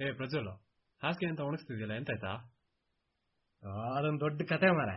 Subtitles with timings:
[0.00, 0.48] ಏ ಪ್ರಜ್ವಲ್
[1.02, 2.32] ಹಾಸಿಗೆ ಅಂತ ಒಣಗಿಸ್ತಿದ್ಯಲ್ಲ ಎಂತಾಯ್ತಾ?
[3.96, 4.90] ಅದೊಂದು ದೊಡ್ಡ ಕತೆ ಮಾರ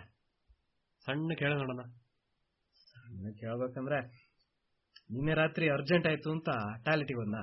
[1.05, 1.83] ಸಣ್ಣ ಕೇಳ ನೋಡೋಣ.
[2.91, 3.99] ಸಣ್ಣ ಕೇಳ್ಬೇಕಂದ್ರೆ
[5.11, 6.49] ನಿನ್ನೆ ರಾತ್ರಿ ಅರ್ಜೆಂಟ್ ಆಯ್ತು ಅಂತ
[6.85, 7.37] ಟಾಯ್ಲೆಟಿಗೆ ಬಂದ.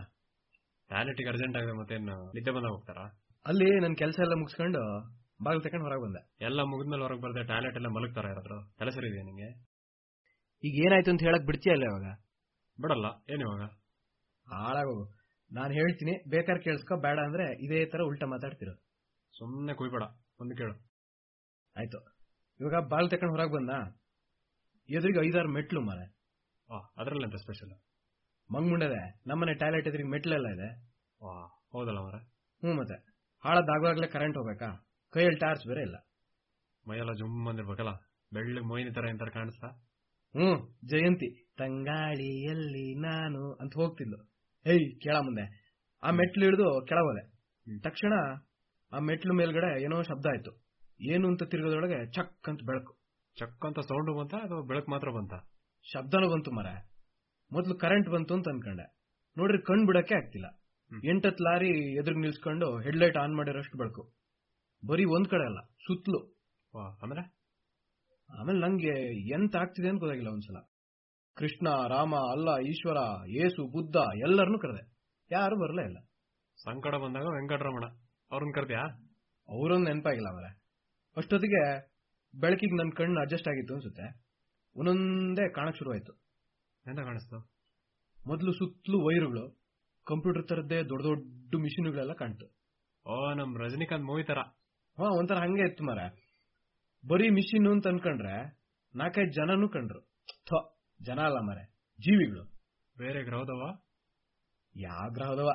[0.89, 3.05] ಟಾಯ್ಲೆಟಿಗೆ ಅರ್ಜೆಂಟ್ ಆಗಿದೆ ಮತ್ತೇನು ನಿದ್ದೆ ಬಂದಾಗ ಹೋಗ್ತಾರಾ?
[3.47, 4.83] ಅಲ್ಲಿ ನನ್ನ ಕೆಲಸ ಎಲ್ಲ ಮುಗಿಸ್ಕೊಂಡು
[5.45, 6.45] ಬಾಗಿಲು ತಕೊಂಡು ಹೊರಗೆ ಬಂದೆ.
[6.45, 8.77] ಎಲ್ಲ ಮುಗಿದ್ಮೇಲೆ ಹೊರಗೆ ಬರ್ದೆ ಟಾಯ್ಲೆಟ್ ಎಲ್ಲ ಮಲಗ್ತಾರ ಯಾರಾದ್ರು?
[8.79, 9.49] ತಲೆ ಸರಿ ಇದೆಯಾ ನಿಂಗೆ?
[10.65, 12.07] ಈಗ ಏನಾಯ್ತು ಅಂತ ಹೇಳಕ್ ಬಿಡ್ತೀಯಲ್ಲ ಇವಾಗ?
[12.81, 13.63] ಬಿಡಲ್ಲ ಏನಿವಾಗ
[14.47, 15.16] ಹಾಳಾಗೋಗು.
[15.53, 18.75] ನಾನು ಹೇಳ್ತೀನಿ ಬೇಕಾದ್ರೆ ಕೇಳಿಸ್ಕೊ ಬೇಡ ಅಂದ್ರೆ ಇದೇ ತರ ಉಲ್ಟಾ ಮಾತಾಡ್ತಿರೋ
[19.39, 20.03] ಸುಮ್ಮನೆ ಕುಯ್ಬೇಡ
[20.41, 20.75] ಒಂದು ಕೇಳು.
[21.77, 21.99] ಆಯ್ತು.
[22.61, 23.71] ಇವಾಗ ಬಾಲ್ ತಕೊಂಡು ಹೊರಗೆ ಬಂದ?
[24.89, 26.07] ಎದುರಿಗೆ ಐದಾರು ಮೆಟ್ಲು ಮಾರೆ.
[26.97, 27.71] ಅದರಲ್ಲಂತ ಸ್ಪೆಷಲ್
[28.53, 30.69] ಮಂಗ್ಮುಂಡದೆ ನಮ್ಮನೆ ಟಾಯ್ಲೆಟ್ ಎದುರಿಗೆ ಮೆಟ್ಲೆಲ್ಲ ಇದೆ.
[31.73, 32.17] ಹೌದಲ್ಲ ಮರ.
[32.63, 32.97] ಹ್ಞೂ ಮತ್ತೆ.
[33.45, 34.69] ಹಾಳದಾಗುವಾಗಲೇ ಕರೆಂಟ್ ಹೋಗ್ಬೇಕಾ?
[35.13, 35.97] ಕೈಯಲ್ಲಿ ಟಾರ್ಚ್ ಬೇರೆ ಇಲ್ಲ.
[36.89, 37.93] ಮೈಯೆಲ್ಲ ಜುಮ್ ಬಂದಿರ್ಬೇಕಲ್ಲ?
[38.33, 39.69] ಬೆಳ್ಳಿ ಮೊಯ್ನಿ ತರ ಎಂತಾರ ಕಾಣಿಸ್ತಾ?
[40.37, 41.29] ಹ್ಞೂ ಜಯಂತಿ.
[41.59, 44.36] ತಂಗಾಳಿಯಲ್ಲಿ ನಾನು ಅಂತ ಹೋಗ್ತಿದ್ಲು.
[44.67, 45.45] ಹೇಯ್ ಕೇಳ ಮುಂದೆ.
[46.03, 47.25] ಆ ಮೆಟ್ಲು ಹಿಡಿದು ಕೆಳಗೋದೆ.
[47.83, 48.13] ತಕ್ಷಣ
[48.93, 50.53] ಆ ಮೆಟ್ಲು ಮೇಲ್ಗಡೆ ಏನೋ ಶಬ್ದ ಆಯ್ತು.
[51.01, 52.93] ಏನು ಅಂತ ತಿರುಗೋದ್ರೊಳಗೆ ಚಕ್ ಅಂತ ಬೆಳಕು.
[53.37, 55.35] ಚಕ್ ಅಂತ ಸೌಂಡ್ ಬಂತ ಅಥವಾ ಬೆಳಕು ಮಾತ್ರ ಬಂತ?
[55.93, 56.67] ಶಬ್ದನೂ ಬಂತು ಮರ
[57.53, 58.87] ಮೊದ್ಲು ಕರೆಂಟ್ ಬಂತು ಅಂತ ಅನ್ಕೊಂಡೆ.
[59.39, 60.47] ನೋಡ್ರಿ ಕಣ್ ಬಿಡಕ್ಕೆ ಆಗ್ತಿಲ್ಲ.
[61.11, 64.03] ಎಂಟತ್ ಲಾರಿ ಎದುರು ನಿಲ್ಸ್ಕೊಂಡು ಹೆಡ್ಲೈಟ್ ಆನ್ ಮಾಡಿರೋಷ್ಟು ಬೆಳಕು.
[64.89, 66.21] ಬರೀ ಒಂದ್ ಕಡೆ ಅಲ್ಲ ಸುತ್ತಲೂ
[67.03, 67.25] ಆಮೇಲೆ?
[68.39, 68.95] ಆಮೇಲೆ ನಂಗೆ
[69.35, 70.59] ಎಂತ ಆಗ್ತಿದೆ ಅಂತ ಗೊತ್ತಾಗಿಲ್ಲ ಒಂದ್ಸಲ.
[71.37, 72.97] ಕೃಷ್ಣ ರಾಮ ಅಲ್ಲ ಈಶ್ವರ
[73.29, 74.97] ಯೇಸು ಬುದ್ಧ ಎಲ್ಲರನ್ನೂ ಕರೆದೆ.
[75.31, 75.99] ಯಾರು ಬರಲೇ ಇಲ್ಲ.
[76.57, 77.85] ಸಂಕಟ ಬಂದಾಗ ವೆಂಕಟರಮಣ
[78.31, 78.81] ಅವ್ರನ್ನ ಕರೆದ್ಯಾ?
[79.49, 80.63] ಅವರೊಂದು ನೆನಪಾಗಿಲ್ಲ ಅವರೇ
[81.17, 81.91] ಅಷ್ಟೊತ್ತಿಗೆ
[82.41, 84.27] ಬೆಳಕಿಗೆ ನನ್ನ ಕಣ್ಣು ಅಡ್ಜಸ್ಟ್ ಆಗಿತ್ತು ಅನ್ಸುತ್ತೆ.
[84.77, 86.13] ಒಂದೊಂದೇ ಕಾಣಕ್ ಶುರುವಾಯ್ತು.
[86.87, 87.39] ಎಂತ ಕಾಣಿಸ್ತು?
[88.29, 89.51] ಮೊದಲು ಸುತ್ತಲೂ ವೈರುಗಳು
[90.05, 92.47] ಕಂಪ್ಯೂಟರ್ ತರದ್ದೇ ದೊಡ್ಡ ದೊಡ್ಡ ಮಿಷಿನ್ಗಳೆಲ್ಲ ಕಾಣ್ತು.
[93.07, 94.39] ಓ ನಮ್ ರಜನಿಕಾಂತ್ ಮೂವಿ ತರ.
[94.99, 95.99] ಹಾ ಒಂಥರ ಹಂಗೆ ಇತ್ತು ಮರ
[97.09, 98.59] ಬರೀ ಮಿಷಿನ್ ಅಂತ ಅನ್ಕೊಂಡ್ರೆ
[98.95, 100.01] ನಾಲ್ಕೈದು ಜನನೂ ಕಂಡ್ರು.
[100.47, 101.65] ಥೋ ಜನ ಅಲ್ಲ ಮರೆ
[102.01, 102.45] ಜೀವಿಗಳು.
[102.99, 103.83] ಬೇರೆ ಗ್ರಹದವ?
[104.77, 105.49] ಯಾವ ಗ್ರಹದವ?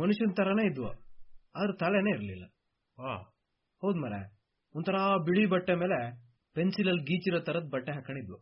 [0.00, 0.88] ಮನುಷ್ಯನ ತರನೇ ಇದ್ವು.
[1.56, 2.44] ಆದ್ರೆ ತಲೆನೇ ಇರಲಿಲ್ಲ.
[3.80, 4.12] ಹೌದ್ ಮರ
[4.74, 8.36] ಒಂಥರ ಬಿಳಿ ಬಟ್ಟೆ ಮೇಲೆ ಪೆನ್ಸಿಲ್ ಅಲ್ಲಿ ಗೀಚಿರೋ ತರದ್ ಬಟ್ಟೆ ಹಾಕೊಂಡಿದ್ವು.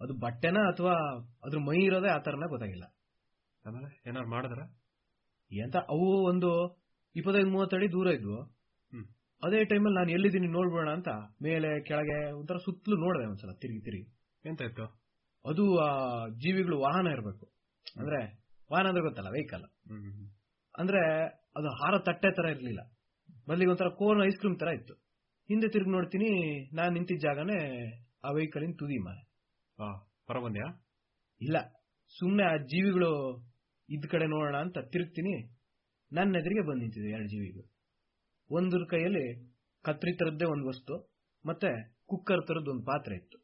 [0.00, 0.92] ಅದು ಬಟ್ಟೆನ ಅಥವಾ
[1.44, 2.84] ಅದ್ರ ಮೈ ಇರೋದೇ ಆ ತರನ ಗೊತ್ತಾಗಿಲ್ಲ.
[3.66, 4.62] ಆಮೇಲೆ ಏನಾರು ಮಾಡಿದ್ರ?
[5.52, 6.80] ಎಂತ ಅವು ಒಂದು
[7.16, 8.58] ಇಪ್ಪತ್ತೈದು ಮೂವತ್ತಡಿ ದೂರ ಇದ್ವು.
[9.44, 11.08] ಅದೇ ಅದೇ ಟೈಮಲ್ಲಿ ನಾನು ಎಲ್ಲಿದ್ದೀನಿ ನೋಡ್ಬೋಣ ಅಂತ
[11.42, 14.18] ಮೇಲೆ ಕೆಳಗೆ ಒಂಥರ ಸುತ್ತಲೂ ನೋಡಿದೆ ಒಂದ್ಸಲ ತಿರುಗಿ ತಿರುಗಿ.
[14.48, 15.07] ಎಂತ ಇತ್ತು?
[15.44, 15.88] ಅದು ಆ
[16.28, 17.46] ಜೀವಿಗಳು ವಾಹನ ಇರಬೇಕು.
[17.96, 18.40] ಅಂದ್ರೆ
[18.72, 19.64] ವಾಹನ ಅಂದ್ರೆ ಗೊತ್ತಲ್ಲ ವೆಹಿಕಲ್.
[20.78, 21.24] ಅಂದ್ರೆ
[21.56, 22.80] ಅದು ಹಾರ ತಟ್ಟೆ ತರ ಇರ್ಲಿಲ್ಲ.
[23.48, 24.94] ಬದಲಿಗೆ ಒಂಥರ ಕೋನ್ ಐಸ್ ಕ್ರೀಮ್ ತರ ಇತ್ತು.
[25.48, 26.30] ಹಿಂದೆ ತಿರುಗಿ ನೋಡ್ತೀನಿ
[26.76, 27.58] ನಾನು ನಿಂತಿದ್ದ ಜಾಗನೇ
[28.24, 29.30] ಆ ವೆಹಿಕಲಿನ ತುದಿ ಮಾರೆ
[29.80, 29.90] ವಾ
[30.26, 30.56] ಹೊರ
[31.40, 31.56] ಇಲ್ಲ.
[32.18, 33.38] ಸುಮ್ಮನೆ ಆ ಜೀವಿಗಳು
[33.88, 35.58] ಇದ್ ಕಡೆ ನೋಡೋಣ ಅಂತ ತಿರುಗ್ತೀನಿ
[36.12, 37.74] ನನ್ನ ಎದುರಿಗೆ ಬಂದ್ ನಿಂತಿದೆ ಎರಡು ಜೀವಿಗಳು.
[38.50, 43.38] ಒಂದ್ರ ಕೈಯಲ್ಲಿ ಕತ್ರಿ ತರದ್ದೇ ಒಂದು ವಸ್ತು ಮತ್ತೆ ಕುಕ್ಕರ್ ತರದ್ದು ಒಂದು ಪಾತ್ರೆ ಇತ್ತು.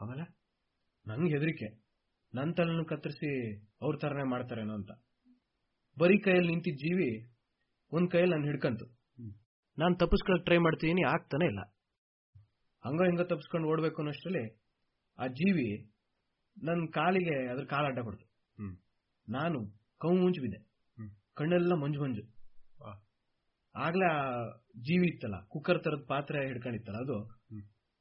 [0.00, 0.41] ಆಮೇಲೆ?
[1.06, 1.68] ನಂಗೆ ಹೆದರಿಕೆ.
[2.32, 3.30] ನನ್ನ ತಲೆನೂ ಕತ್ತರಿಸಿ
[3.82, 4.92] ಅವ್ರ ತರನೇ ಮಾಡ್ತಾರೇನೋ ಅಂತ.
[5.96, 7.08] ಬರೀ ಕೈಯಲ್ಲಿ ನಿಂತಿದ್ದ ಜೀವಿ
[7.92, 8.86] ಒಂದ್ ಕೈಯಲ್ಲಿ ನಾನು ಹಿಡ್ಕಂತು.
[9.78, 11.62] ನಾನು ತಪ್ಪಿಸ್ಕೊಳಕ್ ಟ್ರೈ ಮಾಡ್ತೀನಿ ಆಗ್ತಾನೆ ಇಲ್ಲ.
[12.84, 14.44] ಹಂಗ ಹಿಂಗ ತಪ್ಪಿಸ್ಕೊಂಡು ಓಡ್ಬೇಕು ಅನ್ನೋಷ್ಟರಲ್ಲಿ
[15.18, 15.66] ಆ ಜೀವಿ
[16.56, 18.26] ನನ್ನ ಕಾಲಿಗೆ ಅದ್ರ ಕಾಲ ಅಡ್ಡ ಕೊಡ್ತು.
[19.28, 19.58] ನಾನು
[19.98, 20.60] ಕೌ ಮುಂಚು ಬಿದ್ದೆ
[21.34, 22.22] ಕಣ್ಣೆಲ್ಲ ಮಂಜು ಮಂಜು.
[23.74, 24.22] ಆಗ್ಲೇ ಆ
[24.78, 27.16] ಜೀವಿ ಇತ್ತಲ್ಲ ಕುಕ್ಕರ್ ತರದ ಪಾತ್ರೆ ಹಿಡ್ಕೊಂಡಿತ್ತಲ್ಲ ಅದು.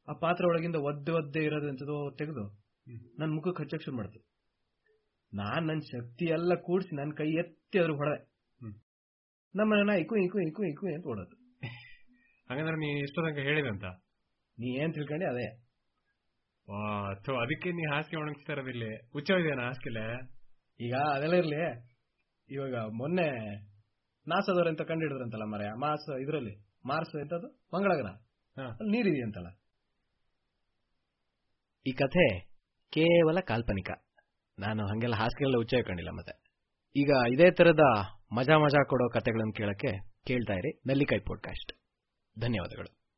[0.07, 2.43] ಆ ಪಾತ್ರೆ ಒಳಗಿಂದ ಒದ್ದೆ ಒದ್ದೆ ಇರೋದಂತದೋ ತೆಗೆದು
[2.87, 2.99] ಹ್ಮ್.
[3.19, 4.19] ನನ್ ಮುಖಕ್ಕೆ ಹಚ್ಚಕ್ ಶುರು ಮಾಡ್ತು.
[5.33, 8.19] ನಾನು ನನ್ನ ಶಕ್ತಿ ಎಲ್ಲ ಕೂಡಿಸಿ ನನ್ನ ಕೈ ಎತ್ತಿ ಅದ್ರ ಹೊಡೆದೆ.
[8.61, 8.75] ನಮ್ಮ
[9.55, 11.35] ನಮ್ಮನೆ ನಾಯಿ ಇಕು ಇಕು ಇಕು ಇಕು ಅಂತ ಓಡೋದು
[12.49, 13.85] ಹಾಗಂದ್ರೆ ನೀ ಇಷ್ಟೋ ತನಕ ಹೇಳಿದಂತ
[14.57, 15.47] ನೀ ಏನ್ ತಿಳ್ಕೊಂಡೆ ಅದೇ.
[17.11, 20.05] ಅಥವಾ ಅದಕ್ಕೆ ನೀ ಹಾಸಿಗೆ ಒಣಗಿಸ್ತಾ ಇರೋದಿಲ್ಲಿ ಹುಚ್ಚವಿದೆಯಾ ಹಾಸಿಗೆಲೆ?
[20.79, 21.61] ಈಗ ಅದೆಲ್ಲ ಇರ್ಲಿ.
[22.49, 23.27] ಇವಾಗ ಮೊನ್ನೆ
[24.27, 26.53] ನಾಸದವ್ರ ಅಂತ ಕಂಡು ಹಿಡಿದ್ರಂತಲ್ಲ ಮರ ಮಾಸ ಇದ್ರಲ್ಲಿ?
[26.85, 27.49] ಮಾರ್ಸ್ ಎಂತದ್ದು?
[27.73, 28.13] ಮಂಗಳಗ್ರಹ
[28.57, 28.65] ಹಾ.
[28.79, 29.49] ಅಲ್ಲಿ ನೀರಿದೆಯಂತಲ್ಲ.
[31.85, 32.25] ಈ ಕಥೆ
[32.93, 33.89] ಕೇವಲ ಕಾಲ್ಪನಿಕ.
[34.59, 36.41] ನಾನು ಹಂಗೆಲ್ಲ ಹಾಸಿಗೆಲ್ಲ ಹುಚ್ಚ ಕಂಡಿಲ್ಲ ಮತ್ತೆ.
[36.95, 37.79] ಈಗ ಇದೇ ತರದ
[38.31, 40.81] ಮಜಾ ಮಜಾ ಕೊಡೋ ಕಥೆಗಳನ್ನು ಕೇಳಕ್ಕೆ ಕೇಳ್ತಾ ಇರಿ.
[40.85, 41.73] ನಲ್ಲಿಕಾಯಿ ಪಾಡ್ಕಾಸ್ಟ್
[42.41, 43.00] ಧನ್ಯವಾದಗಳು.